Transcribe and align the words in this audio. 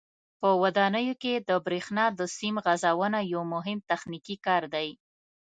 په 0.39 0.49
ودانیو 0.61 1.15
کې 1.23 1.33
د 1.49 1.51
برېښنا 1.65 2.05
د 2.19 2.21
سیم 2.37 2.55
غځونه 2.65 3.19
یو 3.33 3.41
مهم 3.53 3.77
تخنیکي 3.89 4.35
کار 4.45 4.63
دی. 4.73 4.89